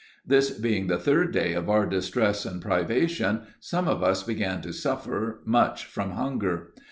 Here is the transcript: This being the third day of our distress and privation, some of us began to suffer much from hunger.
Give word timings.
This 0.25 0.49
being 0.49 0.87
the 0.87 0.97
third 0.97 1.31
day 1.31 1.53
of 1.53 1.69
our 1.69 1.85
distress 1.85 2.43
and 2.43 2.59
privation, 2.59 3.41
some 3.59 3.87
of 3.87 4.01
us 4.01 4.23
began 4.23 4.59
to 4.61 4.73
suffer 4.73 5.41
much 5.45 5.85
from 5.85 6.13
hunger. 6.13 6.73